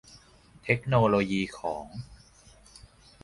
[0.63, 1.85] เทคโนโลยีของ